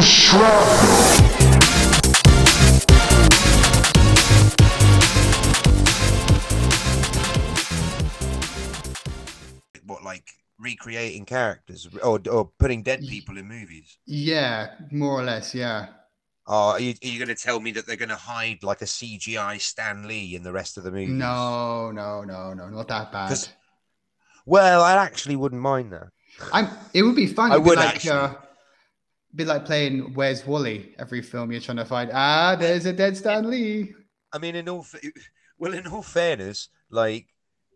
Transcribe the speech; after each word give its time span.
shrapnel. 0.00 1.38
What 9.86 10.04
like 10.04 10.24
recreating 10.58 11.24
characters 11.24 11.88
or 12.02 12.20
or 12.30 12.50
putting 12.58 12.82
dead 12.82 13.00
people 13.00 13.38
in 13.38 13.46
movies? 13.48 13.98
Yeah, 14.06 14.74
more 14.90 15.20
or 15.20 15.22
less. 15.22 15.54
Yeah. 15.54 15.88
Oh, 16.50 16.70
are 16.70 16.80
you, 16.80 16.94
are 17.04 17.06
you 17.06 17.18
going 17.18 17.34
to 17.34 17.42
tell 17.42 17.60
me 17.60 17.72
that 17.72 17.86
they're 17.86 17.96
going 17.96 18.08
to 18.08 18.16
hide 18.16 18.62
like 18.62 18.80
a 18.80 18.86
CGI 18.86 19.60
Stan 19.60 20.08
Lee 20.08 20.34
in 20.34 20.42
the 20.42 20.52
rest 20.52 20.78
of 20.78 20.84
the 20.84 20.90
movie? 20.90 21.12
No, 21.12 21.90
no, 21.90 22.24
no, 22.24 22.54
no, 22.54 22.70
not 22.70 22.88
that 22.88 23.12
bad. 23.12 23.38
Well, 24.46 24.82
I 24.82 24.92
actually 24.94 25.36
wouldn't 25.36 25.60
mind 25.60 25.92
that. 25.92 26.08
I'm. 26.52 26.68
It 26.94 27.02
would 27.02 27.16
be 27.16 27.26
fun. 27.26 27.52
I 27.52 27.56
It'd 27.56 27.66
would 27.66 27.76
like, 27.76 27.96
actually. 27.96 28.12
Uh, 28.12 28.34
be 29.34 29.44
like 29.44 29.64
playing 29.64 30.14
Where's 30.14 30.46
Wally 30.46 30.94
every 30.98 31.22
film 31.22 31.52
you're 31.52 31.60
trying 31.60 31.76
to 31.78 31.84
find. 31.84 32.10
Ah, 32.12 32.56
there's 32.58 32.86
a 32.86 32.92
dead 32.92 33.16
Stan 33.16 33.48
Lee. 33.48 33.94
I 34.32 34.38
mean, 34.38 34.54
in 34.54 34.68
all 34.68 34.86
well, 35.58 35.74
in 35.74 35.86
all 35.86 36.02
fairness, 36.02 36.68
like 36.90 37.26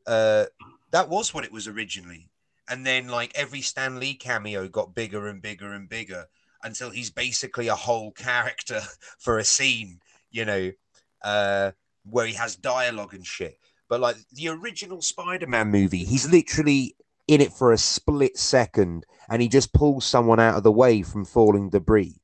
uh, 0.06 0.46
that 0.90 1.08
was 1.08 1.34
what 1.34 1.44
it 1.44 1.52
was 1.52 1.68
originally, 1.68 2.28
and 2.68 2.86
then 2.86 3.08
like 3.08 3.32
every 3.34 3.60
Stan 3.60 3.98
Lee 3.98 4.14
cameo 4.14 4.68
got 4.68 4.94
bigger 4.94 5.28
and 5.28 5.42
bigger 5.42 5.72
and 5.72 5.88
bigger 5.88 6.26
until 6.64 6.90
he's 6.90 7.10
basically 7.10 7.68
a 7.68 7.74
whole 7.74 8.12
character 8.12 8.80
for 9.18 9.38
a 9.38 9.44
scene, 9.44 10.00
you 10.30 10.44
know, 10.44 10.70
uh, 11.24 11.72
where 12.08 12.26
he 12.26 12.34
has 12.34 12.56
dialogue 12.56 13.14
and 13.14 13.26
shit. 13.26 13.58
But 13.88 14.00
like 14.00 14.16
the 14.32 14.48
original 14.48 15.02
Spider-Man 15.02 15.70
movie, 15.70 16.04
he's 16.04 16.30
literally 16.30 16.96
in 17.28 17.40
it 17.40 17.52
for 17.52 17.72
a 17.72 17.78
split 17.78 18.38
second, 18.38 19.04
and 19.28 19.40
he 19.42 19.48
just 19.48 19.72
pulls 19.72 20.04
someone 20.04 20.40
out 20.40 20.56
of 20.56 20.62
the 20.62 20.72
way 20.72 21.02
from 21.02 21.24
falling 21.24 21.70
debris, 21.70 22.16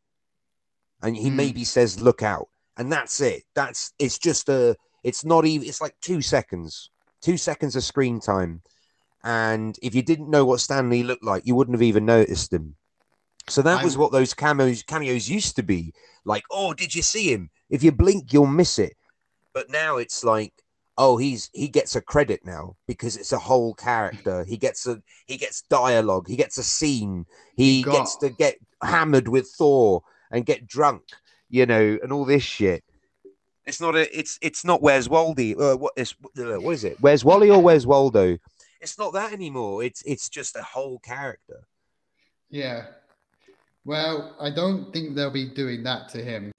and 1.03 1.17
he 1.17 1.29
Hmm. 1.31 1.37
maybe 1.37 1.65
says, 1.65 2.01
"Look 2.01 2.23
out." 2.23 2.49
and 2.77 2.93
that's 2.93 3.21
it. 3.21 3.43
That's 3.55 3.93
it's 3.99 4.19
just 4.19 4.49
a. 4.49 4.77
It's 5.03 5.25
not 5.25 5.45
even. 5.45 5.67
It's 5.67 5.81
like 5.81 5.97
two 6.01 6.23
seconds, 6.23 6.91
two 7.21 7.37
seconds 7.37 7.75
of 7.75 7.83
screen 7.83 8.21
time, 8.21 8.63
and 9.25 9.77
if 9.83 9.95
you 9.95 10.03
didn't 10.03 10.31
know 10.31 10.45
what 10.45 10.61
Stan 10.61 10.89
Lee 10.89 11.03
looked 11.03 11.25
like, 11.25 11.45
you 11.47 11.55
wouldn't 11.57 11.75
have 11.75 11.83
even 11.83 12.05
noticed 12.07 12.53
him. 12.53 12.77
So 13.49 13.63
that 13.63 13.83
was 13.83 13.95
I'm- 13.95 14.01
what 14.01 14.13
those 14.13 14.33
cameos 14.35 14.83
cameos 14.85 15.29
used 15.29 15.57
to 15.57 15.63
be. 15.63 15.93
Like, 16.25 16.45
oh, 16.51 16.73
did 16.75 16.95
you 16.95 17.03
see 17.03 17.33
him? 17.33 17.51
If 17.71 17.83
you 17.83 17.91
blink, 17.91 18.33
you'll 18.33 18.47
miss 18.47 18.79
it. 18.79 18.97
But 19.53 19.71
now 19.71 19.97
it's 19.97 20.23
like, 20.23 20.53
oh, 20.99 21.17
he's 21.17 21.49
he 21.55 21.69
gets 21.69 21.97
a 21.97 22.03
credit 22.03 22.45
now 22.45 22.77
because 22.87 23.17
it's 23.17 23.33
a 23.33 23.39
whole 23.39 23.73
character. 23.73 24.45
He 24.45 24.59
gets 24.59 24.87
a 24.87 25.01
he 25.27 25.39
gets 25.39 25.63
dialogue. 25.63 26.29
He 26.29 26.37
gets 26.37 26.59
a 26.59 26.63
scene. 26.63 27.25
He 27.57 27.83
got- 27.83 27.93
gets 27.93 28.17
to 28.17 28.29
get 28.29 28.57
hammered 28.83 29.29
with 29.29 29.49
Thor 29.49 30.03
and 30.31 30.45
get 30.45 30.67
drunk 30.67 31.05
you 31.49 31.67
know, 31.67 31.99
and 32.03 32.13
all 32.13 32.25
this 32.25 32.43
shit. 32.43 32.85
It's 33.67 33.81
not 33.81 33.95
a. 33.95 34.19
It's 34.19 34.39
it's 34.41 34.65
not 34.65 34.81
Where's 34.81 35.09
Waldy. 35.09 35.55
Uh, 35.59 35.77
what 35.77 35.93
is 35.97 36.15
uh, 36.39 36.61
what 36.61 36.73
is 36.73 36.85
it? 36.85 36.97
Where's 37.01 37.25
Wally 37.25 37.51
or 37.51 37.61
Where's 37.61 37.87
Waldo? 37.87 38.39
It's 38.81 38.99
not 38.99 39.13
that 39.13 39.33
anymore. 39.33 39.85
It's 39.85 40.03
it's 40.07 40.29
just 40.29 40.57
a 40.57 40.63
whole 40.63 40.99
character. 41.01 41.67
Yeah. 42.49 42.87
Well, 43.85 44.37
I 44.41 44.51
don't 44.51 44.93
think 44.93 45.15
they'll 45.15 45.31
be 45.31 45.49
doing 45.49 45.83
that 45.85 46.09
to 46.11 46.23
him. 46.23 46.53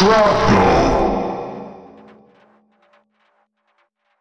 Shrapnel. 0.00 0.99